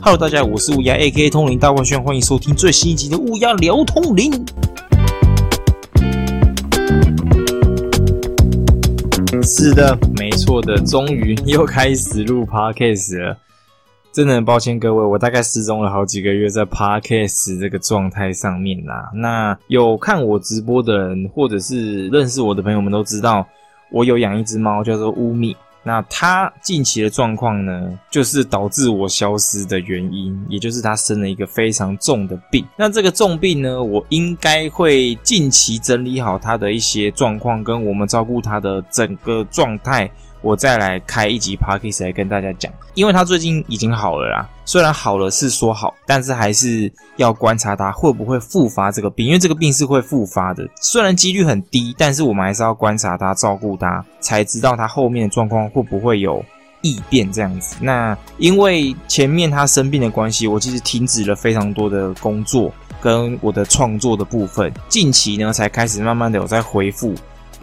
[0.00, 4.32] Hello，大家好，我是乌鸦 A.K.A 通灵大万轩，欢迎收听最新一集的乌鸦聊通灵。
[9.42, 13.36] 是的，没错的，终于又开始录 Podcast 了。
[14.10, 19.10] 真的很抱歉各位，我大概失踪了好几个月在 Podcast 这个状态上面啦。
[19.12, 23.46] 那有看我直播的人，或者是认识我的朋友们都知道，
[23.92, 25.54] 我有养一只猫叫做乌米。
[25.84, 32.64] 那他近期的状况呢，就是导致我消失的原因，也就是他生了一个非常重的病。
[32.76, 40.10] 那这个重病呢，我应该会近期整理好他的一些状况，跟我们照顾他的整个状态。
[40.44, 44.46] 我再来开一集 podcast 来跟大家讲，因为他最近已经好了啦。
[44.66, 50.68] 虽然好了是说好，但是还是要观察他会不会复发这个病，因为这个病是会复发的。
[50.82, 56.44] 虽然几率很低，但是我们还是要观察他，照顾他，才知道他后面的状况会不会有
[56.82, 57.76] 异变这样子。
[57.80, 67.14] 那因为前面他生病的关系，我其实停止了非常多的工作跟我的创作的部分，近期呢才开始慢慢的有在恢复。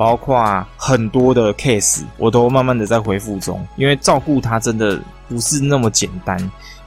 [0.02, 5.00] 包括很多的 case，我都慢慢的在回复中，因为照顾他真的
[5.30, 6.36] 不是那么简单，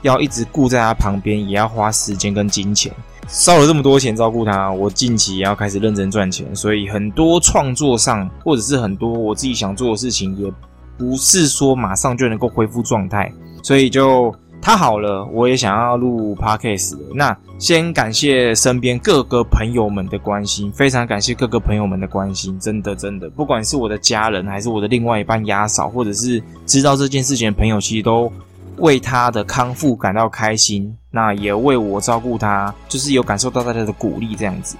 [0.01, 2.91] 要一直顾在他旁边，也要花时间跟金钱，
[3.29, 10.51] 烧了这么多钱照顾他，我近期也要开始认真赚钱，所以很多创作上，或者是很多我自己想做的事情，也
[10.97, 13.31] 不是说马上就能够恢复状态，
[13.63, 14.35] 所以就。
[14.65, 16.97] 他好了，我也想要录 podcast。
[17.13, 28.33] 那先感谢身边各个朋友们的关心，非常感谢各个朋友们的关心，真的真的，不管是我的家人，还是我的另外一半压嫂，或者是知道这件事情的朋友，其实都
[28.77, 30.91] 为他的康复感到开心。
[31.11, 34.75] 那也为我照顾他，就是有感受到大家的鼓励，这样子。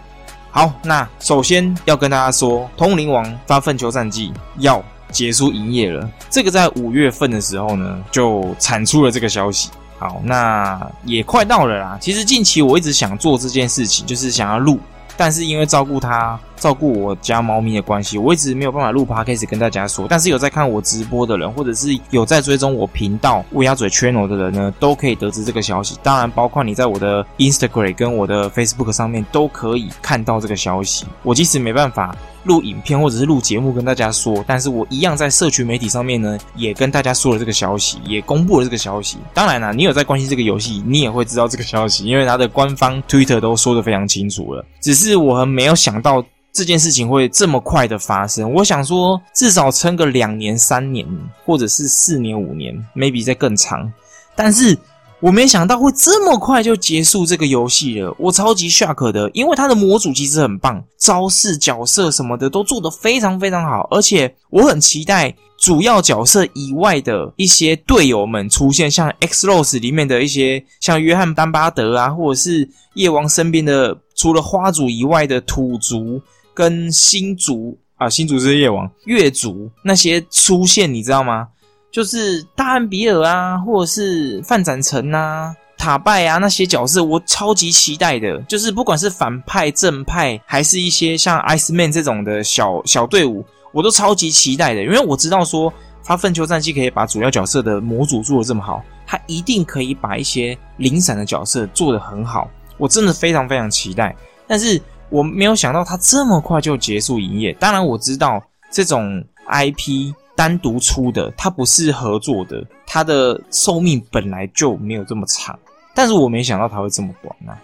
[0.49, 4.83] 好，那首先要跟大家说，《通灵王发粪球战绩》要。
[5.11, 9.69] 结束营业了，这个在五月份的时候呢，就产出了这个消息。
[9.97, 11.97] 好，那也快到了啦。
[12.01, 14.79] 其实近期我一直想做这件事情，就是想要录。
[15.17, 20.07] 但是因为照顾他、照顾我家猫咪的关系，我一直没有办法录 podcast 跟大家说。
[20.09, 25.97] 但是有在看我直播的人，或者是有在追踪我频道乌鸦嘴 channel 的人呢，都可以得知这个消息。
[26.01, 31.05] 当然，包括你在我的 Instagram 跟我的 Facebook 上面都可以看到这个消息。
[31.23, 32.15] 我即使没办法。
[32.45, 39.17] 录影片或者是录节目跟大家说，但是我一样在社群媒体上面呢，也跟大家说了这个消息，也公布了这个消息。
[39.33, 44.63] 当然啦，你有在关心这个游戏，你也会知道这个消息，因为它的官方 Twitter 都说的非常清楚了。
[44.79, 46.23] 只是我很没有想到
[46.55, 48.51] 这件事情会这么快的发生。
[48.53, 51.05] 我想说，至少撑个两年、三年，
[51.45, 53.91] 或者是四年、五年，maybe 再更长。
[54.35, 54.77] 但是。
[55.21, 76.21] 我没想到会这么快就结束这个游戏了，我超级 shock 的，因为它的模组其实很棒，招式、角色什么的都做得非常非常好，而且我很期待主要角色以外的一些队友们出现，像 X Rose 里面的一些，像约翰丹巴德啊，或者是夜王身边的除了花族以外的土族
[76.55, 81.49] 跟星族啊，星族是夜王，月族那些出现，你知道吗？
[81.91, 88.37] 就是大汉比尔啊，或者是范展成啊、塔拜啊那些角色，我超级期待的。
[88.43, 94.83] 就是不管是反派、正派，还是一些像 Ice Man 这种的小小队伍，我都超级期待的。
[94.83, 95.71] 因为我知道说，
[96.03, 102.49] 他粪球战机可以把主要角色的模组做的这么好，他一定可以把一些零散的角色做得很好。
[102.77, 104.13] 我真的非常非常期待。
[104.45, 107.53] 但是我没有想到它这么快就结束营业。
[107.53, 110.13] 当然我知道这种 IP。
[110.37, 115.57] 单独出的，它不是合作的，它的寿命本来就没有这么长，
[115.93, 117.55] 但是我没想到它会这么短啊！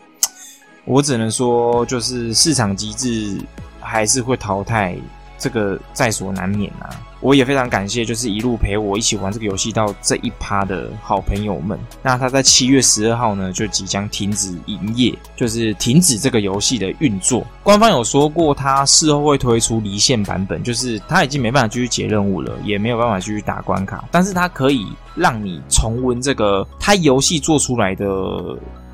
[0.85, 3.38] 我只能说，就是市场机制
[3.81, 4.96] 还是会淘汰。
[5.41, 6.88] 这个在所难免啊！
[7.19, 11.79] 我也非常感谢，就是一路陪我一起玩这个游戏到这一趴的好朋友们。
[12.03, 17.44] 那他在七月十二号呢，就即将停止营业，就是停止这个游戏的运作。
[17.63, 24.85] 官方有说过，他事后会推出离线版本，就是他已经没办法继续解任务了，也没有办法继续打关卡，但是他可以
[25.16, 28.05] 让你重温这个他游戏做出来的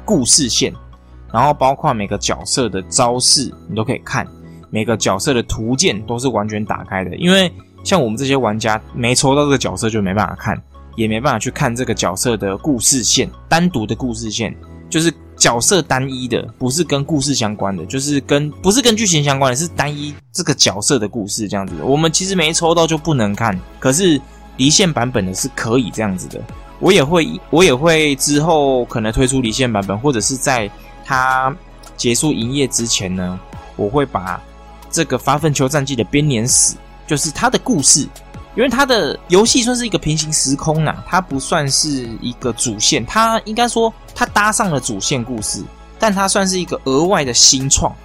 [0.05, 0.73] 故事线，
[1.33, 4.25] 然后包括每个角色的招式，你都可以看。
[4.69, 7.51] 每个角色的图鉴都是完全打开的，因为
[7.83, 10.61] 像我们这些玩家没抽到这个角色就没办法看，
[10.95, 14.53] 也没办法去看这个角色的故事线，单独的故事线
[14.89, 21.73] 就是角色单一的，不是跟故事相关的，就是跟不是跟剧情相关的，是单一这个角色的故事这样子。
[21.81, 24.19] 我们其实没抽到就不能看，可是
[24.57, 26.41] 离线版本的是可以这样子的。
[26.79, 30.69] 我也会，我也会之后可能推出离线版本，或者是在
[31.05, 31.55] 它
[31.95, 33.39] 结束营业之前呢，
[33.77, 34.41] 我会把。
[34.97, 36.73] 这个发愤丘战记的编年史，
[37.05, 38.01] 就是他的故事，
[38.55, 45.63] 因为它的游戏算是一个平行时空呐，它不算是一个主线，它应该说它搭上了主线故事，
[45.99, 47.95] 但它算是一个额外的新创，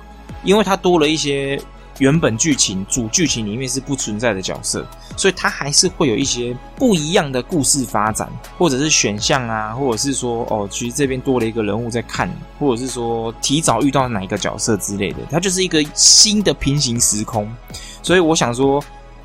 [0.44, 1.58] 因为它多了一些
[2.02, 4.84] 原本剧情主剧情里面是不存在的角色，
[5.16, 8.28] 所以它还是会有一些不一样的故事发展，
[8.58, 12.28] 或者是选项啊，或者是说哦，其实这边多了一个人物在看，
[12.58, 17.48] 或者是说提早遇到哪一个角色之类的，它就是一个新的平行时空，
[18.02, 18.82] 所以我想说。《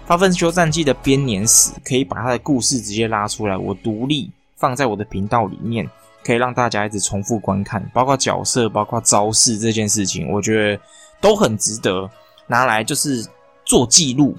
[0.10, 5.86] 发奋修战记》的编年史可以把它的故事直接拉出来，我独立放在我的频道里面，
[6.24, 10.82] 可以让大家一直重复观看，包括角色、包括招式这件事情，我觉得
[11.20, 12.10] 都很值得
[12.48, 13.26] 拿来就是
[13.66, 14.36] 做记录，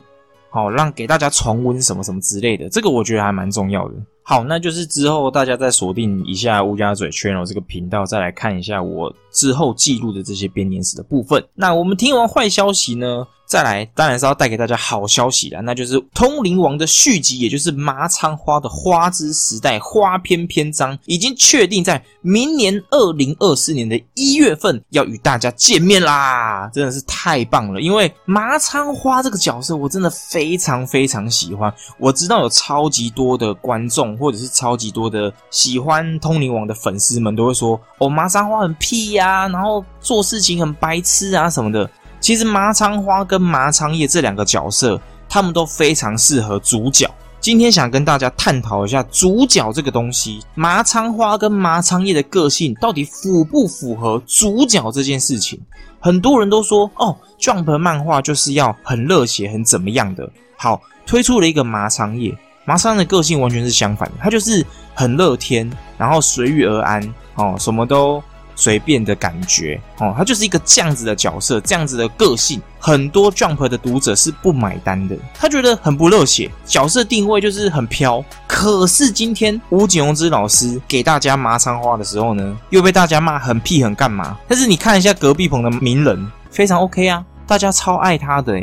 [0.51, 3.95] 好让给大家重温什么什么之类的，这个我觉得还蛮重要的。
[4.23, 11.43] 好，那就是之后大家再锁定一下乌鸦嘴 channel 这个频道，再来看一下我之后记录的这些编年史的部分。
[11.55, 13.25] 那我们听完坏消息呢？
[13.47, 26.71] 再来，当然是要带给大家好消息了，那就是《通灵王》的续集，也就是麻仓花的花之时代花篇篇章，已经确定在明年二零二四年的一月份要与大家见面啦！
[26.75, 31.73] 真的是太棒了，因为麻仓花这个角色我真的非常非常喜欢。
[31.99, 41.89] 我知道有超级多的观众，或者是超级多的喜欢《通灵王》的粉丝们都会说：“哦，麻仓花很屁呀，然后做事情很白痴啊什么的。”
[42.21, 47.09] 其实麻仓花跟麻仓叶这两个角色，他们都非常适合主角。
[47.41, 55.61] 今天想跟大家探讨一下主角这个东西，麻仓花跟麻仓叶的个性到底符不符合主角这件事情？
[56.01, 60.29] 很多人都说，哦，Jump 漫画就是要很热血、很怎么样的。
[60.57, 68.21] 好，推出了一个麻仓叶，麻仓的个性完全是相反的，他就是很乐天，然后随遇而安，哦，什么都。
[68.59, 78.23] 随便的感觉哦，他就是一个这样子的角色，这样子的个性，很多 Jump 的读者是不买单的，他觉得很不热血，角色定位就是很飘。
[78.49, 84.37] 可是今天吴景荣之老师给大家麻仓花的时候呢，又被大家骂很屁很干嘛？
[84.49, 88.61] 但是你看一下隔壁棚的名人，非常 OK 啊，大家超爱他的。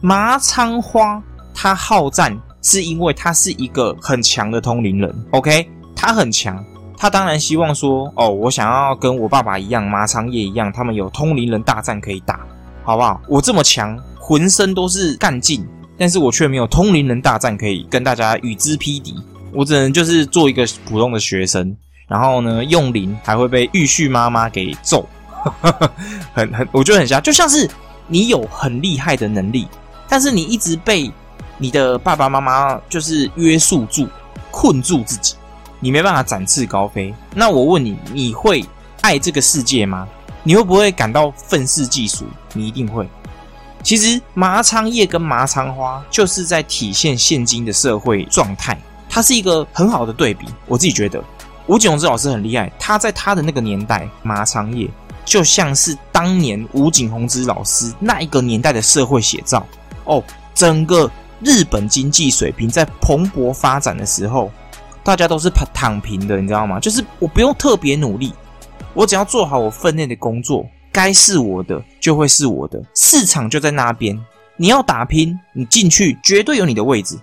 [0.00, 1.22] 麻仓花
[1.54, 6.64] 他好战是因为他是一个很强的通灵人，OK，他很强。
[6.96, 12.40] 他当然希望说，哦，我想要跟我爸爸一样，麻仓叶一样，他们有通灵人大战可以打，
[12.82, 13.20] 好不好？
[13.28, 15.66] 我这么强，浑身都是干劲，
[15.98, 19.14] 但是我却没有通灵人大战可以跟大家与之匹敌，
[19.52, 21.76] 我只能就是做一个普通的学生，
[22.08, 25.06] 然后呢，用灵还会被玉旭妈妈给揍，
[26.32, 27.68] 很很，我觉得很像，就像是
[28.06, 29.66] 你有很厉害的能力，
[30.08, 31.12] 但是你一直被
[31.58, 34.08] 你的爸爸妈妈就是约束住、
[34.50, 35.34] 困住自己。
[35.84, 38.64] 你没办法展翅高飞，那我问你，你会
[39.02, 40.08] 爱这个世界吗？
[40.42, 42.24] 你会不会感到愤世嫉俗？
[42.54, 43.06] 你一定会。
[43.82, 50.46] 其实麻仓叶跟麻仓花就是在体现现今的社会状态，它是一个很好的对比。
[50.66, 51.22] 我自己觉得
[51.66, 54.88] 吴景荣之老师很厉害，他在他的那个年代，麻仓叶
[55.22, 59.66] 就像是当年吴景宏之老师那一个年代的社会写照。
[60.04, 61.10] 哦，整个
[61.42, 64.50] 日本经济水平在蓬勃发展的时候。
[65.04, 66.80] 大家都是躺躺平的，你知道吗？
[66.80, 68.32] 就是我不用特别努力，
[68.94, 74.18] 我只要做好我分内的工作，该是我的就会是我的，市场就在那边。
[74.56, 77.18] 你要打拼，你进去绝对有你的位置。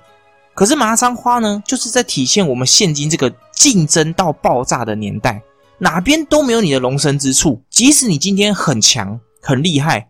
[0.54, 5.42] 可是麻仓花呢，就是在体现我们现今这个竞争到爆炸的年代，
[5.78, 7.64] 哪边都没有你的容身之处。
[7.70, 10.10] 即使你今天很强很厉害，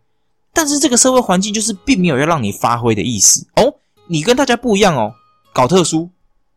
[0.51, 3.73] 但是这个社会环境就是并没有要让你发挥的意思哦。
[4.07, 5.13] 你跟大家不一样哦，
[5.53, 6.09] 搞特殊。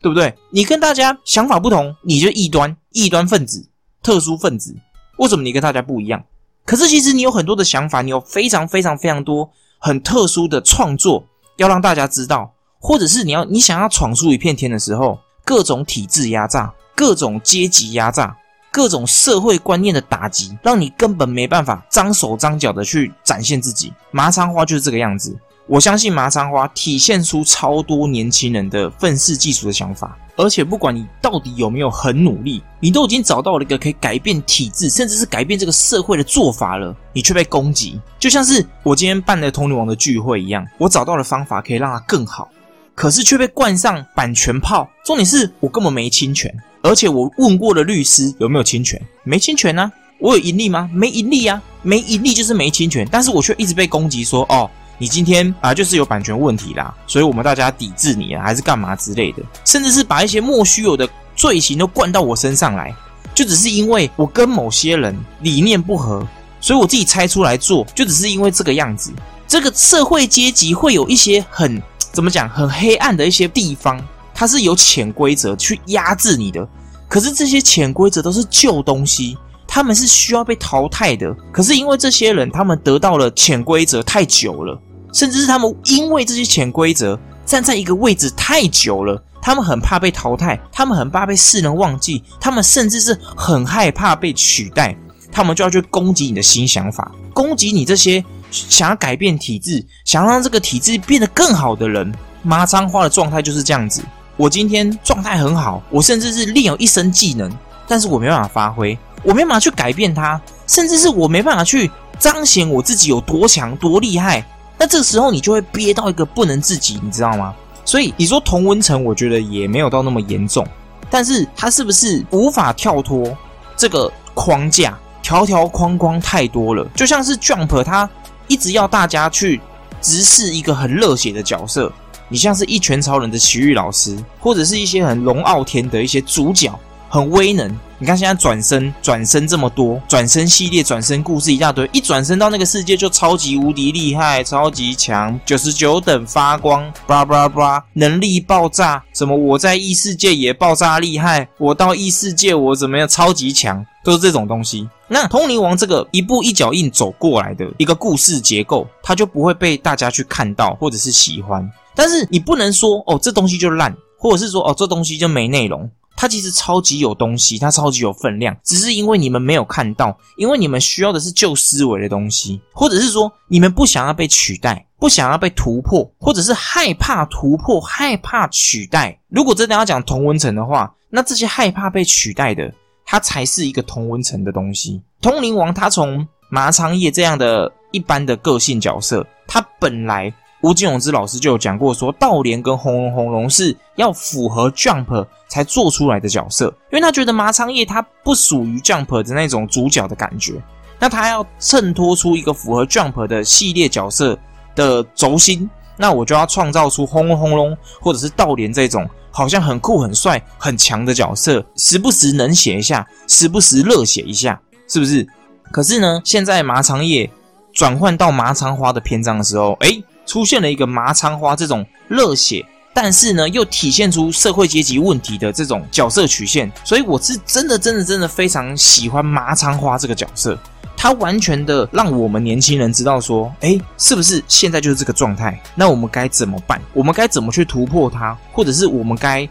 [0.05, 0.35] 对不对？
[0.51, 3.67] 你跟大家想法不同，你就异端、异端分子、
[4.03, 4.77] 特殊分子。
[5.17, 6.23] 为什么你跟大家不一样？
[6.67, 11.25] 可是其实你有很多的想法，你有非常非常非常多很特殊的创作
[11.57, 18.37] 要让大家知道，或者是你要你想要闯出一片天的时候，各种体制压榨、各种阶级压榨、
[18.71, 23.91] 各种社会观念的打击，让你根本没办法张手张脚的去展现自己。
[24.11, 25.35] 麻仓花就是这个样子。
[25.67, 42.51] 我相信麻仓花体现出超多年轻人的愤世嫉俗的想法，而且不管你到底有没有很努力，你都已经找到了一个可以改变体制，甚至是改变这个社会的做法了，你却被攻击，就像是我今天办的通灵王的聚会一样，我找到了方法可以让它更好，
[42.95, 44.87] 可是却被冠上版权炮。
[45.07, 49.91] 重点是我根本没侵权，而且我问过了律师有没有侵权，没侵权呢？
[50.19, 50.91] 我有盈利吗？
[50.93, 54.71] 没盈利啊，没盈利就是没侵权，但是我却一直被攻击说哦。
[54.99, 62.95] 你今天啊，就是有版权问题啦，所以我们大家抵制你啊，还是干嘛之类的，甚至是把一些莫须有的罪行都灌到我身上来，
[63.35, 66.27] 就只是因为我跟某些人理念不合，
[66.61, 69.13] 所以我自己猜出来做，就只是因为这个样子。
[69.47, 71.81] 这个社会阶级会有一些很
[72.13, 74.01] 怎么讲很黑暗的一些地方，
[74.33, 76.67] 它是有潜规则去压制你的。
[77.09, 79.37] 可是这些潜规则都是旧东西，
[79.75, 81.35] 他们是需要被淘汰的。
[81.51, 84.81] 可是因为这些人，他们得到了潜规则太久了，
[85.13, 89.21] 甚至是他们因为这些潜规则站在一个位置太久了。
[89.43, 94.97] 他们很怕被淘汰，他们很怕被世人忘记，他们甚至是很害怕被取代，
[95.33, 102.15] 他们就要去攻击你的新想法，攻击你这些想要改变体制、想要让这个体制变得更好的人。
[102.45, 104.01] 麻仓花的状态就是这样子。
[104.37, 107.51] 我今天状态很好，我甚至是练有一身技能，
[107.89, 114.45] 但是我没办法发挥，我没办法去改变它，甚至是我没办法去彰显我自己有多强、多厉害。
[114.79, 117.55] 那这个时候你就会憋到一个不能自己，你知道吗？
[117.85, 120.67] 所以你说同温层，我觉得也没有到那么严重，
[121.11, 123.37] 但是他是不是无法跳脱
[123.77, 124.99] 这个框架？
[125.23, 128.09] 条条框框太多了，就像是 Jump，他
[128.47, 129.59] 一直要大家去
[130.03, 131.91] 直视一个很热血的角色，
[132.29, 136.71] 你像是一拳超人的奇遇老师，或者是一些很龙傲天的一些主角。
[137.15, 154.89] 很威能，你看现在转身转身这么多，转身系列、转身故事一大堆，一转身到那个世界就超级无敌厉害，超级强，九十九等发光，叭叭叭，能力爆炸，什么我在异世界也爆炸厉害，我到异世界我怎么样超级强，都是这种东西。
[155.07, 161.65] 那通灵王这个一步一脚印走过来的一个故事结构，它就不会被大家去看到或者是喜欢。
[161.95, 165.89] 但是你不能说哦，这东西就烂，或者是说哦，这东西就没内容。
[166.17, 179.19] 它其实超级有东西，它超级有分量，只是因为你们没有看到，因为你们需要的是旧思维的东西，或者是说你们不想要被取代，不想要被突破，或者是害怕突破、害怕取代。
[179.29, 182.73] 如果真的要讲同温层的话，那这些害怕被取代的，
[183.05, 185.03] 它才是一个同温层的东西。
[185.21, 190.33] 通灵王他从麻仓叶这样的一般的个性角色，他本来。
[190.65, 200.55] 吴金永之老师就有讲过，说道莲跟红龙红龙是要符合 Jump 才做出来的角色，因为他觉得麻仓叶他不属于 Jump 的那种主角的感觉，
[200.99, 204.39] 那他要衬托出一个符合 Jump 的系列角色
[204.75, 205.69] 的轴心，
[205.99, 215.29] 那我就要创造出轰隆轰隆或者是道莲这种好像很酷很帅很强的角色，时不时能写一下，时不时热血一下，是不是？
[215.71, 217.31] 可是呢，现在麻仓叶
[217.75, 220.03] 转换到麻仓花的篇章的时候，哎。
[220.27, 230.59] 出现了一个麻仓花这种热血，但是呢又体现出社会阶级问题的这种角色曲线，所以我是真的真的真的非常喜欢麻仓花这个角色，
[230.97, 235.61] 它完全的让我们年轻人知道说，哎，是不是现在就是这个状态？
[235.75, 236.81] 那我们该怎么办？
[236.93, 238.37] 我们该怎么去突破它？
[238.53, 239.49] 或者是我们该？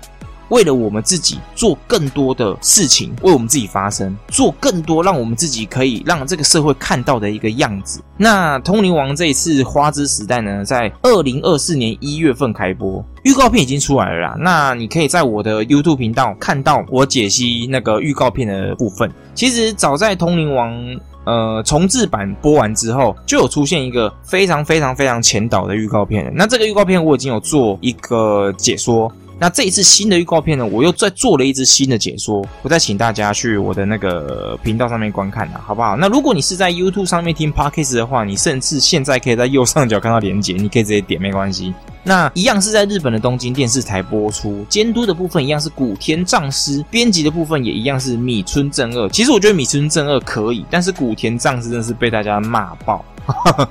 [0.49, 8.01] 为了我们自己做更多的事情，为我们自己发声，做更多让我们自己可以让这个社会看到的一个样子。
[8.17, 14.35] 那《通灵王》这一次《花之时代》呢，在二零二四年一月份开播，预告片已经出来了啦。
[14.39, 19.11] 那你可以在我的 YouTube 频道看到我解析那个预告片的部分。
[19.33, 20.71] 其实早在《通灵王》
[21.25, 26.31] 呃重置版播完之后，就有出现一个非常非常非常前导的预告片。
[26.35, 29.11] 那这个预告片我已经有做一个解说。
[29.39, 35.97] 那这一次新的预告片呢，我又再做了一支新的解说，我再请大家去我的那个频道上面观看啊，好不好？
[35.97, 41.73] 那如果你是在 YouTube 上面听 Podcast 的话，你甚至现在可以在右上角看到连结，你可以直接点，没关系。
[42.03, 49.09] 那一样是在日本的东京电视台播出，监督的部分一样是古田藏司，编辑的部分也一样是米村正二。
[49.09, 53.03] 其实我觉得米村正二可以，但是古田藏司真的是被大家骂爆。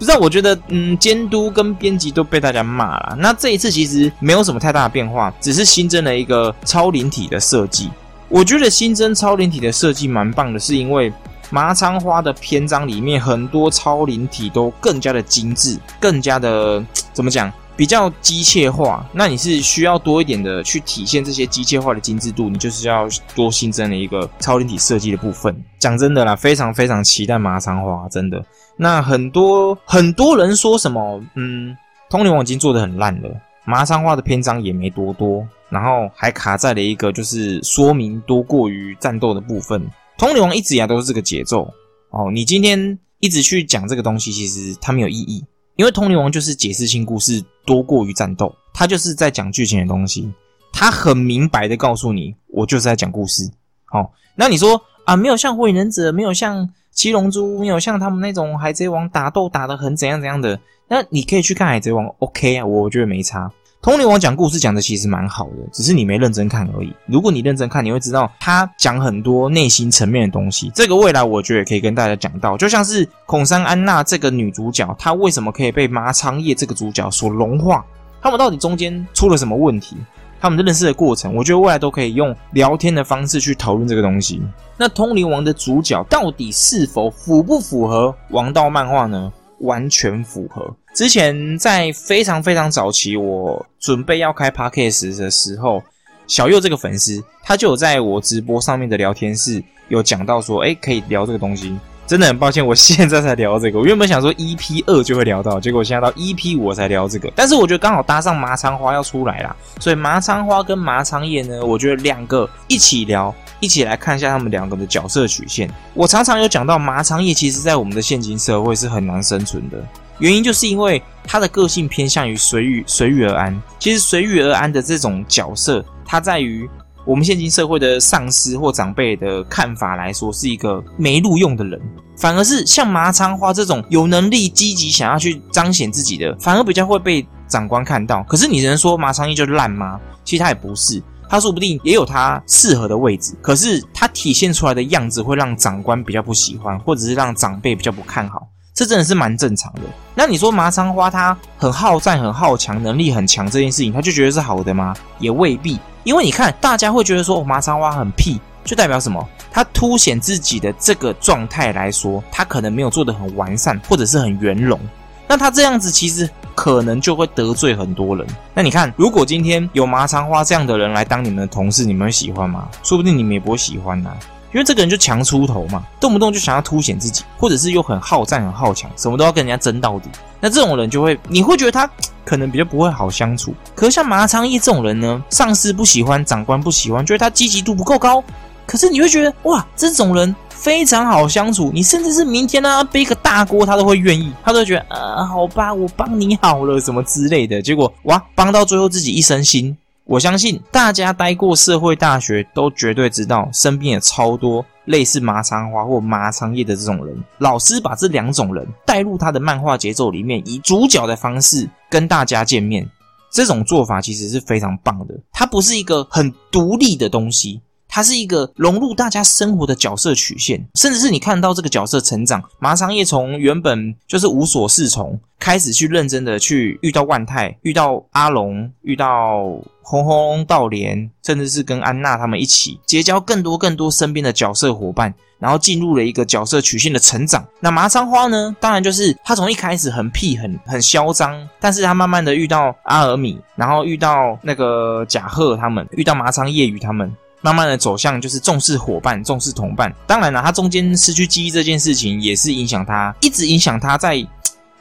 [0.00, 3.14] 不知道，我觉得，嗯，监督跟编辑都被大家骂了。
[3.18, 7.90] 那这一次其实没有什么太大的变化，只是新增了一个超灵体的设计。
[8.30, 11.12] 我觉得新增超灵体的设计蛮棒的，是因为
[11.50, 17.52] 麻仓花的篇章里面很多超灵体都更加的精致，更加的怎么讲？
[17.80, 25.64] 比较机械化，那你是需要多一点的去体现这些机械化的精致度，你就是要多新增了一个超灵体设计的部分。
[25.78, 28.44] 讲真的啦，非常非常期待麻仓花，真的。
[28.76, 31.74] 那很多很多人说什么，嗯，
[32.10, 33.30] 通灵王已经做的很烂了，
[33.64, 39.82] 麻仓花的篇章也没多多，然后还卡在了一个就是说明多过于战斗的部分。
[40.18, 41.66] 通灵王一直以来都是这个节奏
[42.10, 45.42] 哦，你今天一直去讲这个东西，其实它没有意义。
[45.76, 50.32] 因为《通灵王》就是解释性故事多过于战斗，他就是在讲剧情的东西，
[50.72, 53.50] 他很明白的告诉你，我就是在讲故事。
[53.84, 63.50] 好，那你说啊，没有像《火影忍者》，没有像《七龙珠》，没有像他们那种《海贼王》打斗打得很怎样怎样的，那你可以去看《海贼王》，OK 啊，我觉得没差。
[63.82, 66.94] 通灵王讲故事讲的其实蛮好的，只是你没认真看而已。
[67.06, 70.70] 如果你认真看，你会知道他讲很多内心层面的东西。
[70.74, 77.82] 这个未来我觉得也可以跟大家讲到，就像是孔山安娜这个女主角，她为什么可以被麻仓叶这个主角所融化？
[78.20, 79.96] 他们到底中间出了什么问题？
[80.42, 84.42] 他们的认识的过程，我觉得未来都可以用聊天的方式去讨论这个东西。
[84.76, 89.32] 那《通灵王》的主角到底是否符不符合王道漫画呢？
[89.60, 90.74] 完全符合。
[90.94, 95.82] 之前在非常非常早期，我准备要开 podcast 的时候，
[96.26, 101.78] 小右这个粉丝他就有在我直播上面的聊天室有讲到说，哎，可以聊这个东西。
[102.10, 103.78] 真的很抱歉，我现在才聊这个。
[103.78, 107.32] 我原本想说 EP 二就会聊到，结果现在到 EP 五我才聊这个。
[107.36, 115.72] 但是我觉得刚好搭上麻仓花要出来啦，所以麻仓花跟麻仓叶呢，我觉得两个一起聊，一起来看一下他们两个的角色曲线。
[115.94, 119.78] 我常常有讲到麻仓叶，其实在我们的现今社会是很难生存的，
[120.18, 123.62] 原因就是因为他的个性偏向于随遇随遇而安。
[123.78, 126.68] 其实随遇而安的这种角色，它在于。
[127.04, 131.80] 我们现今社会的上司或长辈的看法来说，是一个没录用的人，
[132.16, 138.22] 反而是像麻仓花这种有能力、积极想要去彰显自己的，反而比较会被长官看到。
[138.24, 139.98] 可是你能说麻仓一就烂吗？
[140.24, 148.46] 其实他也不是，他说不定也有他适合的位置，可是他体现出来的样子会让长官比较不喜欢，或者是让长辈比较不看好。
[148.72, 149.80] 这真的是蛮正常的。
[150.14, 154.94] 那你说麻仓花他很好战、很好强、能力很强这件事情，他就觉得是好的吗？
[155.18, 155.78] 也未必。
[156.04, 159.26] 因为你看，大家会觉得说麻仓花很屁，就代表什么？
[159.52, 164.78] 他凸显自己的这个状态来说，他可能没有做得很完善，或者是很圆融。
[165.26, 168.26] 那他这样子其实可能就会得罪很多人。
[168.54, 172.68] 那你看，如果今天有麻仓花这样的人来当你们的同事，你们会喜欢吗？
[172.82, 174.10] 说不定你们也不会喜欢呐。
[174.52, 180.08] 因为这个人就强出头嘛，动不动就想要凸显自己，或者是又很好战、很好强，什么都要跟人家争到底。
[180.40, 181.88] 那这种人就会，你会觉得他
[182.24, 183.54] 可能比较不会好相处。
[183.74, 188.22] 可是像麻昌义这种人呢，上司不喜欢，长官不喜欢，觉得他积极度不够高。
[188.66, 191.72] 可是你会觉得，哇，这种人非常好相处。
[191.74, 197.60] 你甚至是明天呢背个大锅，他都会愿意，他都会觉得，呃，好吧，我帮你好了，什么之类的。
[197.60, 199.74] 结果哇，帮到最后自己一身腥。
[200.10, 207.16] 我相信大家待过社会大学，都绝对知道身边有超多类似麻仓花或麻仓叶的这种人。
[207.38, 212.84] 老师把这两种人带入他的漫画节奏里面，以主角的方式跟大家见面，
[213.30, 215.14] 这种做法其实是非常棒的。
[215.30, 217.60] 它不是一个很独立的东西。
[217.90, 222.42] 它是一个融入大家生活的角色曲线，甚至是你看到这个角色成长。
[222.60, 229.42] 麻仓叶从原本就是无所适从，开始去认真的去遇到万泰，遇到阿龙，遇到
[229.82, 237.44] 轰轰道莲，甚至是跟安娜他们一起结交更多更多身边的角色伙伴，然后进入了一个角色曲线的成长。
[237.58, 238.54] 那麻仓花呢？
[238.60, 247.12] 当然就是他从一开始很屁很很嚣张，但是他慢慢的遇到阿尔米，然后遇到那个贾贺他们，遇到麻仓叶雨他们。
[247.40, 249.94] 慢慢的走向就是重视伙伴，重视同伴。
[250.06, 254.26] 当然了，他中间失去记忆这件事情，也是影响他，一直影响他在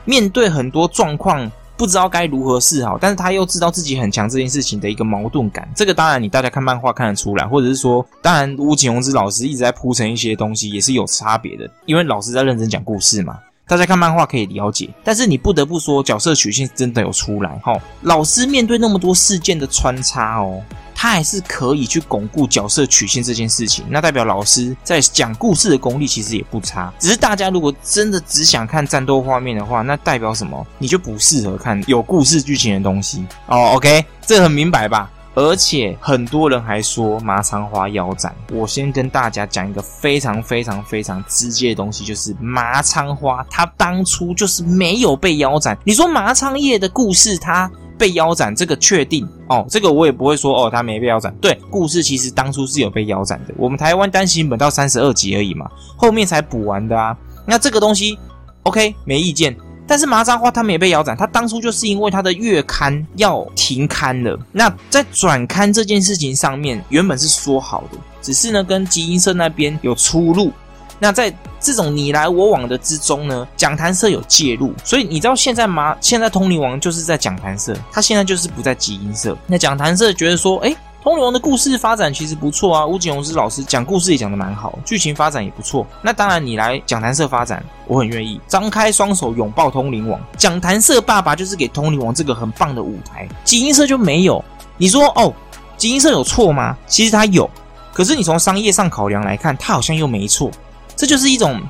[0.06, 5.68] 面对很多状况不知道该如何是好，但是他又知道自己很强这件事情的一个矛盾感。
[5.74, 13.40] 这个当然，你大家看漫画看得出来，或者是说，当然吴景宏之老师一直在铺陈一些东西，也是有差别的，因为老师在认真讲故事嘛。
[13.70, 17.52] 大家看漫画可以了解，但是你不得不说角色曲线真的有出来。
[17.64, 20.60] 哈，老师面对那么多事件的穿插哦。
[21.02, 26.92] 他还是可以去巩固角色曲线这件事情，那代表老师在讲故事的功力其实也不差。
[27.00, 30.68] 只是大家如果真的只想看战斗画面的话，那代表什么？
[30.78, 33.76] 你就不适合看有故事剧情的东西哦。
[33.76, 35.10] OK，这很明白吧？
[35.36, 38.36] 而且很多人还说麻仓花腰斩。
[38.52, 45.78] 我先跟大家讲一个非常非常非常直接的东西，就是麻仓花他当初就是没有被腰斩。
[45.84, 47.70] 你说麻仓叶的故事他？
[47.98, 51.36] 被腰斩这个确定哦，这个我也不会说哦，他没被腰斩。
[51.42, 53.54] 对，故事其实当初是有被腰斩的。
[53.58, 57.14] 我们台湾单行本到三十二集而已嘛，后面才补完的啊。
[57.46, 58.18] 那这个东西
[58.64, 59.54] OK 没意见，
[59.90, 64.40] 但是麻扎花他们也被腰斩，他当初就是因为他的月刊要停刊了。
[64.52, 70.54] 那在转刊这件事情上面，原本是说好的，只是呢跟集英社那边有出入。
[71.02, 75.96] 那在这种你来我往的之中呢，讲坛社有介入，所以你知道现在吗？
[76.02, 79.36] 现在通灵王就是在讲坛社，他现在就是不在基因社。
[79.48, 85.88] 那讲坛社觉得说，哎，通灵王的故事发展其实不错啊，吴景荣之老师讲故事也讲的蛮好，剧情发展也不错。
[86.02, 90.20] 那当然你来讲坛社发展，我很愿意张开双手拥抱通灵王。
[90.38, 94.44] 讲坛社爸爸就是给通灵王这个很棒的舞台，基因社就没有。
[94.78, 95.34] 你说哦，
[95.78, 96.76] 基因社有错吗？
[96.86, 97.50] 其实他有，
[97.94, 100.52] 可是你从商业上考量来看，他好像又没错。
[100.98, 101.62] 这就是一种，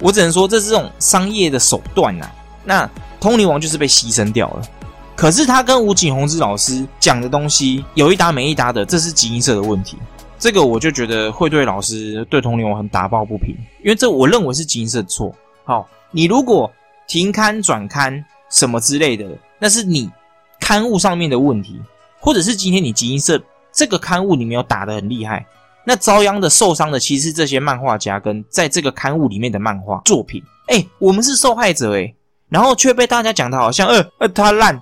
[0.00, 2.26] 我只能说这是这种商业的手段呐。
[2.64, 2.88] 那
[3.20, 4.62] 通灵王就是被牺牲掉了。
[5.20, 9.98] 可是他跟吴景宏之老师讲的东西有一搭没一搭的，这是集英社的问题。
[10.38, 13.54] 这个我就觉得会对老师对通灵王很打抱不平，
[13.84, 15.30] 因为这我认为是集英社的错。
[15.62, 16.72] 好，你如果
[17.06, 19.26] 停刊转刊什么之类的，
[19.58, 20.10] 那是你
[20.58, 21.78] 刊物上面的问题，
[22.18, 23.38] 或者是今天你集英社
[23.70, 25.44] 这个刊物你没有打得很厉害，
[25.84, 30.42] 那遭殃的受伤的其实是这些漫画家跟在这个刊物里面的漫画作品。
[30.68, 32.14] 哎，我们是受害者哎，
[32.48, 34.80] 然后却被大家讲的好像呃呃他烂。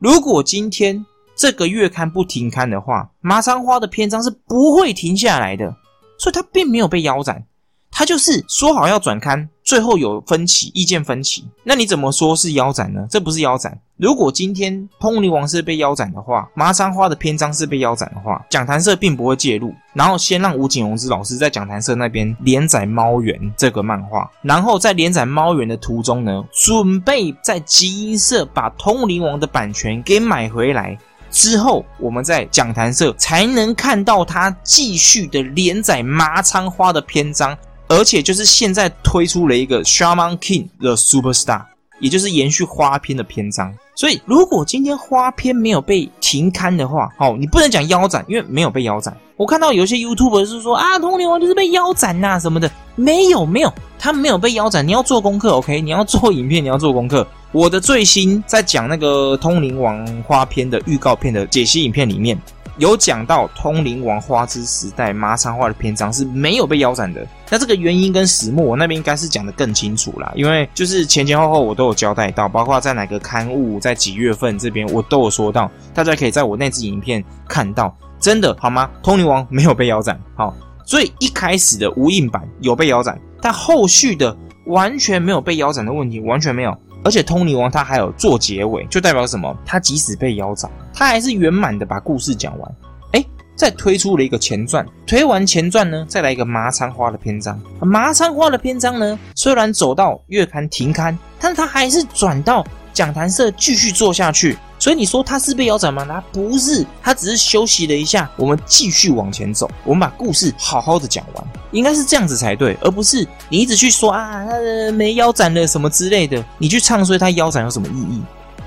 [0.00, 1.04] 如果今天
[1.36, 5.76] 这个月刊不停刊的话，麻仓花的篇章是不会停下来的，
[6.18, 7.44] 所以它并没有被腰斩。
[7.90, 11.44] 他就是说好要转刊，最后有分歧，意见分歧。
[11.64, 13.06] 那你怎么说是腰斩呢？
[13.10, 13.78] 这不是腰斩。
[13.96, 30.96] 如果今天《通灵王》是被腰斩的话，麻仓花的篇章是被腰斩的话，讲坛社并不会介入，然后先让吴景荣之老师在讲坛社那边连载《猫园》这个漫画，然后在连载《猫园》的途中呢，准备在集英社把《通灵王》的版权给买回来。
[31.30, 37.56] 之后，我们在讲坛社才能看到他继续的连载麻仓花的篇章。
[37.90, 41.62] 而且就是现在推出了一个 Shaman King 的 Superstar，
[41.98, 43.74] 也就是延续花篇的篇章。
[43.96, 49.14] 所以如果今天花篇没有被停刊的话，哦，你不能讲腰斩，因为没有被腰斩。
[49.36, 54.86] 我看到有些 YouTube 是说啊，通灵王就是被腰斩呐什么的，没有没有，他没有被腰斩。
[54.86, 55.80] 你要做功课，OK？
[55.80, 57.26] 你要做影片，你要做功课。
[57.50, 62.40] 我的最新在讲那个通灵王花篇的预告片的解析影片里面。
[62.80, 78.90] 有讲到《通灵王花之时代》麻仓花的篇章是没有被腰斩的，那这个原因跟始末我那边应该是讲的更清楚啦，因为就是前前后后我都有交代到，包括在哪个刊物，在几月份这边我都有说到，大家可以在我那支影片看到，真的好吗？
[79.02, 86.74] 通灵王没有被腰斩，好，所以一开始的无印版有被腰斩，但后续的完全没有被腰斩的问题，完全没有。
[87.02, 89.56] 而且通灵王他还有做结尾，就代表什么？
[89.64, 92.74] 他即使被腰斩，他还是圆满的把故事讲完。
[93.12, 93.24] 哎，
[93.56, 97.60] 再推出了一个前传，推完前传呢，再来一个麻仓花的篇章。
[97.80, 102.64] 麻仓花的篇章呢，虽然走到月刊停刊，但他还是转到
[103.00, 104.58] 讲坛社继续做下去。
[104.78, 106.04] 所以你说他是被腰斩吗？
[106.06, 108.30] 他不是，他只是休息了一下。
[108.36, 116.44] 我们继续往前走，我们把故事好好的讲完，应该是这样子才对，而不是你一直去说啊，他没腰斩了什么之类的。
[116.58, 118.22] 你去唱衰他腰斩有什么意义？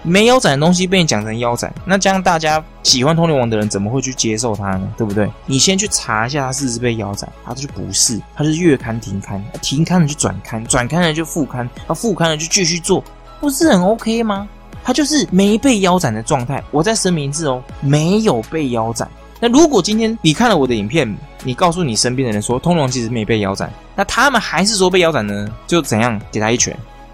[0.05, 4.87] 没腰斩的东西被你讲成腰斩，那这样大家喜欢通灵王的人怎么会去接受他呢？
[4.97, 5.31] 对不对？
[5.45, 13.01] 你先去查一下他是不是被腰斩，他就不是，他是月刊停刊，停刊了就转刊，转刊了就复刊，啊复刊了就继续做，
[13.43, 14.47] 不是很 OK 吗？
[14.85, 19.05] 他就是没被腰斩的状态，我在声明字哦，没有被腰斩。
[19.41, 25.53] 那如果今天你看了我的影片，你告诉你身边的人说通龙其实没被腰斩，那他们还是说被腰斩呢？
[25.67, 26.73] 就怎样给他一拳？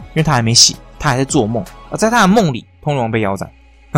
[0.10, 3.50] 因为他还没醒，他还在做梦而在他的梦里，通龙被腰斩，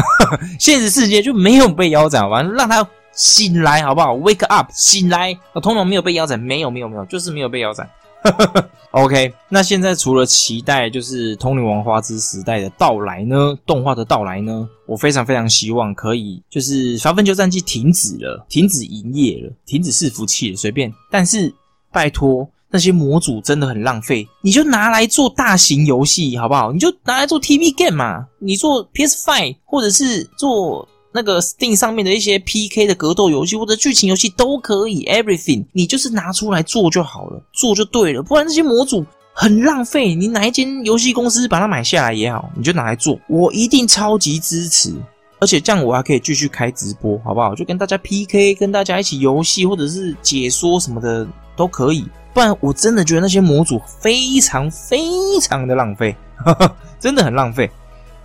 [0.58, 7.90] 现实世界就没有被腰斩，完让他醒来好不好？Wake up，醒来，通龙没有被腰斩，没有没有没有，就是没有被腰斩。
[8.92, 20.94] OK，那现在除了期待就是《通灵王花之时代》的到来呢，动画的到来呢，我非常非常希望可以就是《发分球战记》停止了，停止营业了，停止伺服器了，随便。
[21.10, 21.54] 但是
[21.90, 26.72] 拜托，那些模组真的很浪费，你就拿来做大型游戏好不好？
[26.74, 30.88] 你就拿来做 TV game 嘛，你做 PS Five 或者是做。
[31.12, 38.24] 那个 Steam 上面的一些 PK 的格斗游戏或者剧情游戏都可以，everything 你就是拿出来做就好了，做就对了。
[38.24, 44.94] 不然这些模组很浪费，你哪一间游戏公司把它买下来也好，你就拿来做，我一定超级支持。
[45.40, 47.56] 而且这样我还可以继续开直播，好不好？
[47.56, 52.06] 就跟大家 PK，跟大家一起游戏或者是解说什么的都可以。
[52.32, 55.00] 不然我真的觉得那些模组非常非
[55.42, 56.16] 常的浪费，
[57.00, 57.70] 真的很浪费。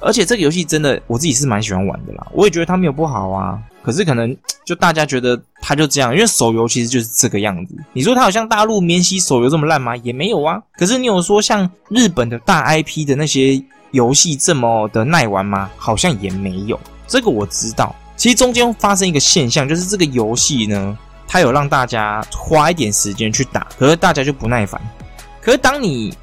[0.07, 2.25] 而且这个游戏真的，我自己是蛮喜欢玩的啦。
[2.33, 7.75] 我也觉得它没有不好啊，可是可能 就大家觉得它就这样，因为手游其实就是这个样子。
[7.93, 9.97] 你说它好像大陆免洗手游这么烂吗？
[9.97, 10.63] 也没有啊。
[10.79, 15.69] 可是你有说像日本的大 IP 的那些游戏这么的耐玩吗？
[15.77, 16.79] 好像也没有。
[17.09, 17.93] 这个我知道。
[18.17, 24.81] 其实中间发生一个现象，就是这个游戏呢，它有让大家花一点时间去打，可是大家就不耐烦。
[25.41, 26.15] 可是当你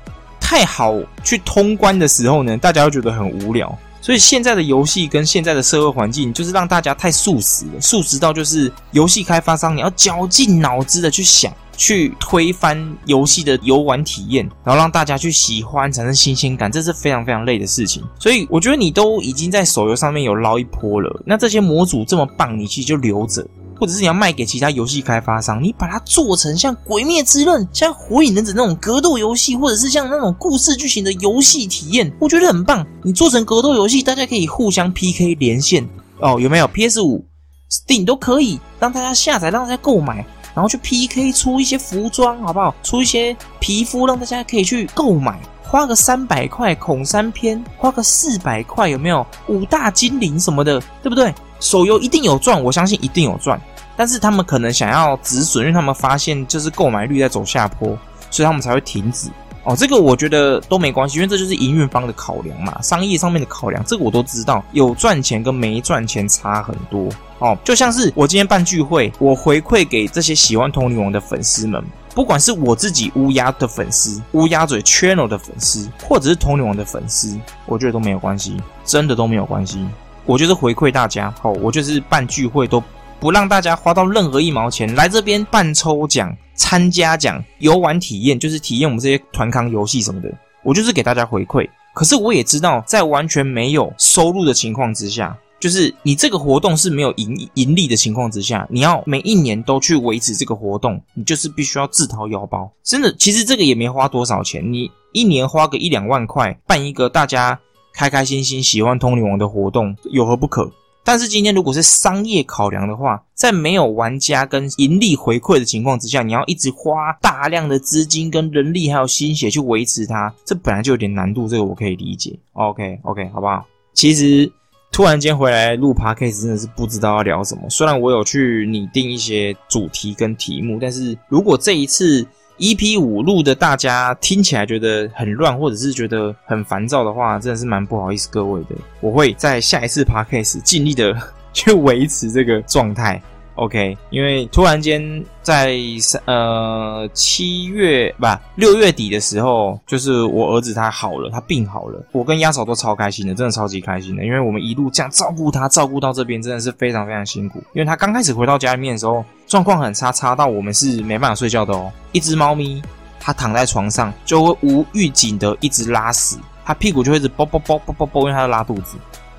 [0.43, 3.75] 太好去通关的时候呢，大家又觉得很无聊。
[4.01, 18.03] 所以现在的游戏跟现在的社会环境，就是让大家太速食了，速食到就是游戏开发商你要绞尽脑汁的去想，去推翻游戏的游玩体验，然后让大家去喜欢，产生新鲜感，这是非常非常累的事情。
[18.19, 23.47] 所以我觉得你都已经在手游上面有捞一波了，那这些模组这么棒，你其实就留着。
[23.79, 32.85] 或者是你要卖给其他游戏开发商，你把它做成像《鬼灭之刃》、像《火影忍者》那种格斗游戏，或者是像那种故事剧情的游戏体验，我觉得很棒。
[33.03, 35.87] 你做成格斗游戏，大家可以互相 PK 连线
[36.19, 37.25] 哦，有没有？PS 五、
[37.69, 40.25] Steam 都可以让大家下载，让大家购买。
[40.55, 42.75] 然后去 PK 出一些服装，好不好？
[42.83, 51.33] 出一些皮肤，让大家可以去购买，花个三百块孔三篇，花个四百块，有没有五大精灵什么的，对不对？
[51.63, 53.59] 手游一定有赚，我相信一定有赚。
[53.95, 57.97] 但是他们可能想要止损，因为他们发现就是购买率在走下坡，
[58.29, 59.29] 所以他们才会停止。
[59.63, 67.07] 哦，这个我觉得都没关系，因为这就是营运方的考量嘛，商业上面的考量，这个我都知道，有赚钱跟没赚钱差很多。
[67.39, 71.81] 哦，就像是我今天办聚会，我回馈给这些喜欢通灵王的粉丝们，
[72.13, 79.85] 不管是我自己乌鸦的粉丝、乌鸦嘴 channel 的粉丝，或者是通灵王的粉丝，我觉得都没有关系，真的都没有关系。
[80.25, 82.81] 我就是回馈大家，好，我就是办聚会都
[83.19, 86.35] 不让大家花到任何一毛钱，来这边办抽奖。
[86.55, 90.31] 参加奖游玩体验就是体验我们这些团康游戏什么的，
[90.61, 91.67] 我就是给大家回馈。
[91.95, 102.71] 可是我也知道，在完全没有收入的情况之下，就是你这个活动是没有盈盈利的情况之下，你要每一年都去维持这个活动，你就是必须要自掏腰包。
[102.83, 107.59] 真的，其实这个也没花多少钱，你一年花个一两万块办一个大家
[107.93, 110.71] 开开心心喜欢通灵王的活动，有何不可？
[111.05, 122.39] 但是今天如果是商业考量的话，在没有玩家跟盈利回馈的情况之下，你要一直花大量的资金、跟人力还有心血去维持它，这本来就有点难度，这个我可以理解。
[122.53, 123.65] OK OK，好不好？
[123.93, 124.49] 其实
[124.91, 127.69] 突然间回来录 Podcast 真的是不知道要聊什么。
[127.69, 132.25] 虽然我有去拟定一些主题跟题目，但是如果这一次。
[132.59, 138.75] EP 五录的，大家听起来觉得很乱，或者是觉得很烦躁的话，真的是蛮不好意思各位的。
[139.01, 141.15] 我会在下一次 Podcast 尽力的
[141.53, 143.21] 去维持这个状态。
[143.55, 157.59] OK，因为突然间在三呃七月不六月底的时候，就是我儿子他好了，他病好了，我跟鸭嫂都超开心的，真的超级开心的，因为我们一路这样照顾他，照顾到这边真的是非常非常辛苦。
[157.73, 161.91] 因为他刚开始回到家里面的时候，状况很差，差到我们是没办法睡觉的哦。
[162.11, 162.81] 一只猫咪，
[163.19, 168.97] 它躺在床上就会无预警的一直拉屎，它屁股就会一直啵啵啵啵啵啵，因为它要拉肚子，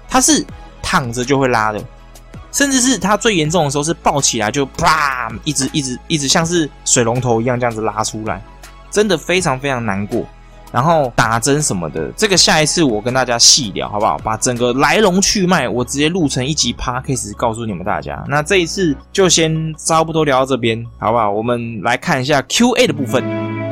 [0.08, 0.44] 它是
[0.80, 1.82] 躺着就会拉的。
[2.54, 8.40] 甚至是他最严重的时候，是抱起来就啪，一直一直一直像是水龙头一样这样子拉出来，
[8.90, 10.24] 真的非常非常难过。
[10.72, 14.18] 然后打针什么的，这个下一次我跟大家细聊好不好？
[14.18, 18.24] 把整个来龙去脉我直接录成一集 podcast 告诉你们大家。
[18.28, 21.30] 那这一次就先差不多聊到这边，好不好？
[21.30, 23.63] 我们来看一下 Q&A 的部分。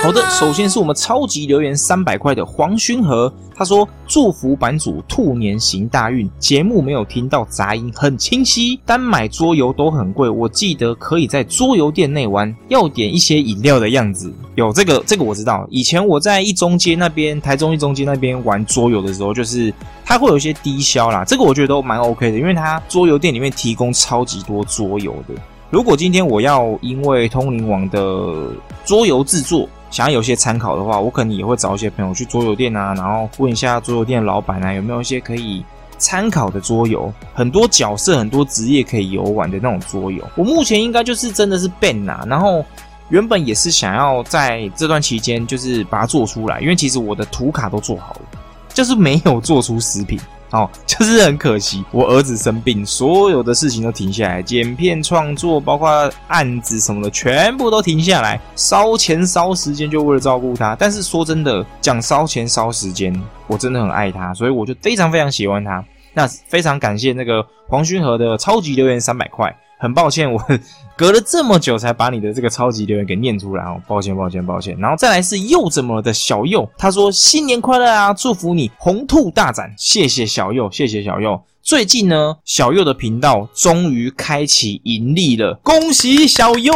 [0.00, 6.30] 好的，首先是我们超级留言三百块的黄勋和，他说祝福版主兔年行大运。
[6.38, 8.78] 节目没有听到杂音，很清晰。
[8.86, 14.32] 单买桌游都很贵，我记得可以在桌游店内玩，要点一些饮料的样子。
[14.54, 15.66] 有这个，这个我知道。
[15.68, 21.24] 以前我在一中街那边，台中一中街那边玩桌游的时候，就是它会有一些低消啦。
[21.24, 25.34] 这个我觉得都蛮 OK 的，因为它桌游店里面提供超级多桌游的。
[25.70, 28.52] 如果今天我要因为通灵王的
[28.86, 35.64] 桌游制作，想要有些参考的话，我可能也会找一些朋友去桌游店啊，然后问一下桌游店老板啊，有没有一些可以
[35.96, 40.22] 参考的桌游，很多角色、很多职业可以游玩的那种桌游。
[40.36, 42.64] 我目前应该就是真的是 ban 啊，然后
[43.08, 48.20] 原本也是想要在这段期间就是把它做出来，因为其实我的图卡都做好了，
[48.74, 50.20] 就是没有做出食品。
[50.50, 60.74] 哦， 就是很可惜，我儿子生病，所有的事情都停下来，剪片创作，包括案子什么的，全部都停下来，烧钱烧时间，就为了照顾他。
[60.78, 63.14] 但是说真的，讲烧钱烧时间，
[63.46, 65.84] 我真的很爱他，所以我就非常非常喜欢他。
[66.14, 69.54] 那非常感谢那个黄勋和的超级留言三百块。
[69.80, 70.44] 很抱歉，我
[70.98, 74.76] 隔了这么久才把你的这个超级留言给念出来哦，抱歉，抱歉，抱歉。
[74.80, 81.40] 然后再来是又怎么了的小右，他说新年快乐啊，祝福你红兔大展，谢谢小右，谢谢小右。
[81.62, 86.72] 最近呢，小右的频道终于开启盈利了，恭喜小右，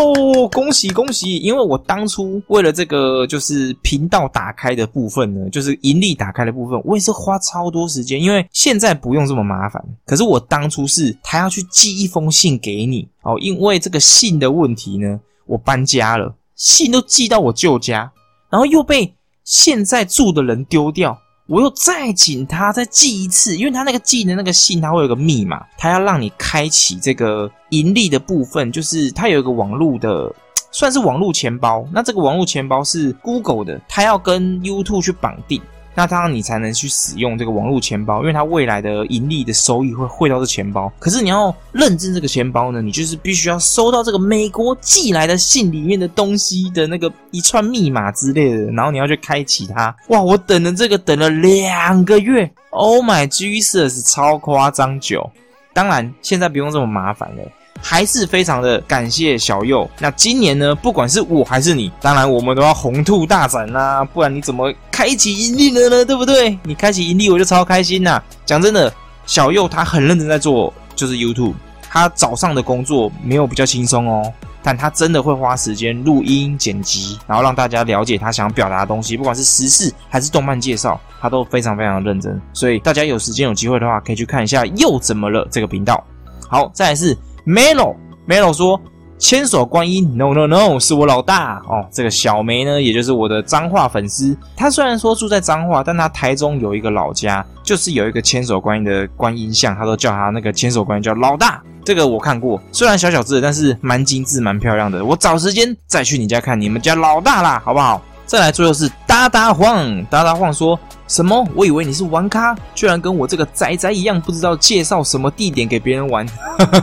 [0.53, 1.39] 恭喜恭喜！
[1.39, 9.83] 因为我当初为了这个就是频道打开的部分呢，就是盈利打开的部分，我也是花超多时间，因为现在不用这么麻烦。
[10.05, 18.11] 可是我当初是他要去寄一封信给你哦，因为这个信的问题呢，我搬家了，信都寄到我舅家，
[18.51, 21.19] 然后又被现在住的人丢掉。
[21.49, 30.33] 我又再请他再寄一次，因为他那个寄的那个信，他会有个密码，他要让你开启这个盈利的部分，就是他有一个网络的，
[30.71, 31.87] 算是网络钱包。
[31.93, 35.61] 那这个网络钱包是 Google 的，他要跟 YouTube 去绑定。
[35.95, 40.91] 那当然你才能去使用这个网络钱包，因为它未来的盈利的收益会汇到这钱包。
[40.99, 49.95] 可是你要认证这个钱包呢，你就是必须要收到这个美国寄来的信里面的东西的那个一串密码之类的，然后你要去开启它。
[50.09, 55.31] 哇，我等了这个等了两个月，Oh my Jesus，超夸张久。
[55.75, 57.43] 当然现在不用这么麻烦了。
[57.83, 59.91] 还是非常的感谢小右。
[59.99, 66.05] 那今年呢，不管是我还是你，当然我们都要红兔大展啦，不然你怎么开启盈利了呢？
[66.05, 66.57] 对不对？
[66.63, 68.23] 你开启盈利，我就超开心呐。
[68.47, 68.93] 讲真的，
[69.27, 71.55] 小右他很认真在做，就是 YouTube。
[71.91, 82.41] 他早上的工作没有比较轻松哦，但他真的会花时间录音剪辑，然后让大家了解他想表达的东西，不管是时事还是动漫介绍，他都非常非常认真。
[82.55, 86.03] 所以大家有时间有机会的话，可以去看一下又怎么了这个频道。
[86.49, 87.15] 好，再来是。
[87.47, 88.81] Melo，Melo 说
[89.19, 91.85] ：“千手观音，No No No，是我老大哦。
[91.91, 94.37] 这个小梅呢，也就是我的脏话粉丝。
[94.57, 101.63] 他虽然说住在脏话，但他台中有一个老家，就是有一个千手观音的观音像，他都叫他那个千手观音叫老大。
[101.85, 105.05] 这个我看过，虽然小小只，但是蛮精致、蛮漂亮的。
[105.05, 108.01] 我找时间再去你家看你们家老大啦，好不好？
[108.25, 110.79] 再来，最后是哒哒晃，哒哒晃说。”
[111.13, 111.47] 什么？
[111.55, 116.27] 我以为你是玩咖，居然跟我这个宅宅一样，不知道介绍什么地点给别人玩。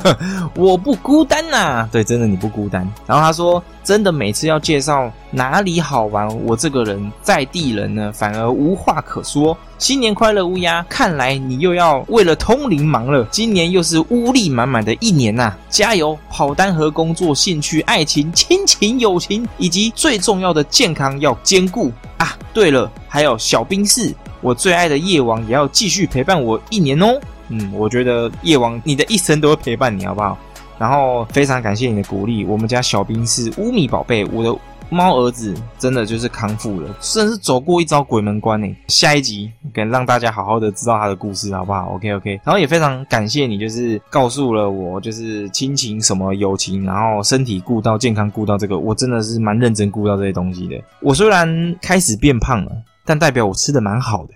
[0.53, 2.87] 我不孤单呐，对，真的你不孤单。
[3.07, 3.63] 然后他说。
[3.81, 9.57] 真的每次要介绍哪里好玩，我这个人在地人呢，反而无话可说。
[9.79, 10.85] 新年快乐，乌鸦！
[10.87, 13.25] 看来你又要为了通灵忙了。
[13.31, 16.15] 今年又是乌力满满的一年呐，加油！
[16.29, 22.37] 跑单和工作、兴趣、爱情、亲情、友情，以及最重要的健康要兼顾啊！
[22.53, 27.19] 对了，还有小兵士，我最爱的夜王也要继续陪伴我一年哦。
[27.49, 30.37] 嗯，我觉得夜王你的一生都会陪伴你，好不好？
[30.77, 34.57] 然后非常感谢你的鼓励，我们家小兵是乌米宝贝，我的
[34.91, 38.67] 猫儿子真的就是康复了，甚至走过一遭鬼门关呢。
[38.87, 42.39] 下一集给让大家好好的知道他的故事，好不好？OK OK。
[42.43, 50.81] 然后也非常感谢你，就是告诉了我，就是亲情什么友情，然后身体顾到健康顾到这个，我真的是蛮认真顾到这些东西的。
[51.01, 52.71] 我虽然开始变胖了，
[53.09, 54.33] 但代表我吃的蛮好的，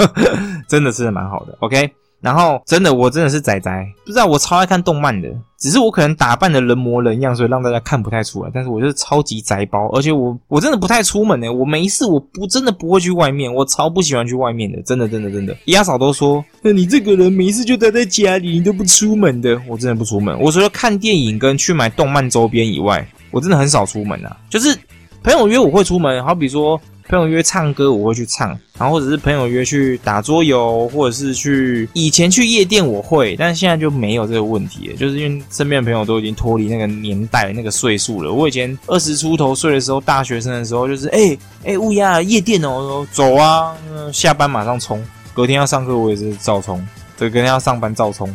[0.66, 1.54] 真的吃的蛮好的。
[1.60, 1.90] OK。
[2.20, 3.70] 然后真的，我真的是仔仔，
[4.04, 8.50] 不知道我超爱看动漫的，只是我可能打扮的人模人样，所以让大家看不太出来。
[8.52, 11.52] 但是我就是超级宅包，而且我我真的不太出门呢。
[11.52, 15.56] 我没事，我不真的不会去外面，我超不喜欢去外面的，真的真的真的。
[15.66, 19.56] 丫嫂都说，那你这个人没事就待在家里，你都不出门的。
[19.68, 24.36] 我真的不出门，我除了看电影跟去买动漫周边以外，我真的很少出门啊。
[24.50, 24.76] 就是
[25.22, 26.80] 朋友约我会出门，好比说。
[27.08, 38.30] 朋友约唱歌，我会去唱；然后或者是朋友约去打桌游，或者是去以前去夜店，我会，但是现在就没有这个问题了，就是因为身边的朋友都已经脱离那个年代、那个岁数了。
[38.30, 43.74] 我以前二十出头岁的时候，大学生的时候，就是哎哎乌鸦夜店哦，走啊，
[44.12, 48.28] 下班马上冲，隔天要上课我也是照冲，对，隔天要上班照冲，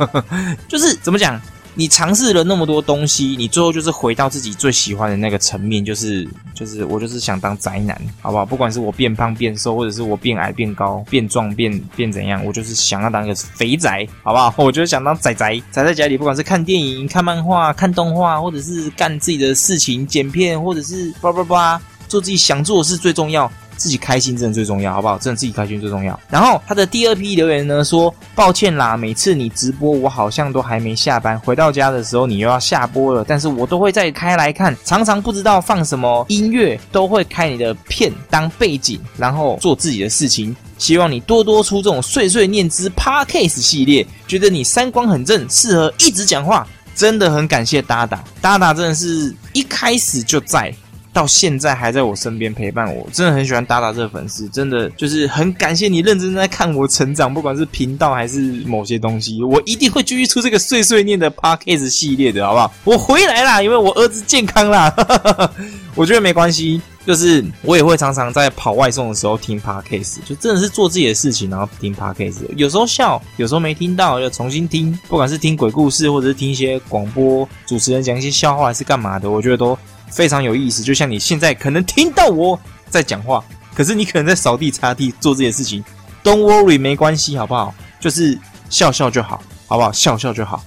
[0.68, 1.40] 就是怎么讲？
[1.74, 8.44] 你尝试了那么多东西，你最后就是回到自己最喜欢的那个层面，就是就是我就是想当宅男，好不好？
[8.44, 14.52] 不管是我变胖变瘦，或者是我变矮变高、变壮变变怎样，我就是想要当一个肥宅，好不好？
[14.62, 23.50] 我就是想当宅宅，宅在家里，不管是看电影、看漫画、看动画，或者是干自己的事情、剪片，或者是叭叭叭，做自己想做的事最重要。
[23.76, 25.18] 自己开心真的最重要，好不好？
[25.18, 26.18] 真的自己开心最重要。
[26.28, 33.24] 然后他的第二批留言呢说：“抱歉啦，每次你直播我好像都还没下班，回到家的时候你又要下播了。
[33.26, 40.54] 但是我都会再开来看，常常不知道放什么音乐，都会开你的片当背景，然后做自己的事情。
[40.78, 46.66] 希望你多多出这种碎碎念之 Parkcase 系列，觉得你三观很正，适合一直讲话。
[46.94, 50.72] 真的很感谢达达，达达真的是一开始就在。”
[51.12, 62.72] 到现在还在我身边陪伴我，真的很喜欢达达这个粉丝，真的就是很感谢你认真在看我成长，不管是频道还是某些东西，我一定会继续出这个碎碎念的 podcast 系列的，好不好？
[62.84, 64.94] 我回来啦，因为我儿子健康啦，
[65.94, 79.78] 我觉得没关系，就是我也会常常在跑外送的时候听 podcast，就真的是做自己的事情，然后听 podcast，有时候笑，有时候没听到，要重新听，不管是听鬼故事，或者是听一些广播主持人讲一些笑话，还是干嘛的，我觉得都。
[80.12, 83.42] 非常有意思，就像你现在可能听到我在讲话，
[83.74, 85.82] 可是你可能在扫地、擦地、做这些事情。
[86.22, 87.74] Don't worry，没关系，好不好？
[87.98, 89.90] 就是笑笑就好，好不好？
[89.90, 90.62] 笑笑就好。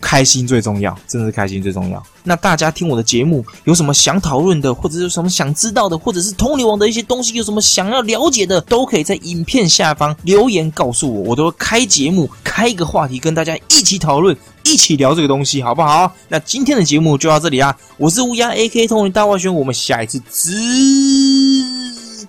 [0.00, 2.02] 开心最重要，真的是开心最重要。
[2.24, 16.12] 那大家听我的节目有什么想讨论的，或者有什么想知道的，或者是通灵王的一些东西，有什么想要了解的，都可以在影片下方留言告诉我，我都会开节目，开一个话题跟大家一起讨论，一起聊这个东西，好不好？
[16.28, 20.52] 那今天的节目就到这里啊，我是乌鸦 AK 通灵大外宣，我们下一次直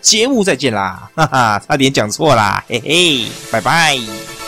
[0.02, 4.39] 节目再见啦，哈哈，差点讲错啦，嘿嘿，拜拜。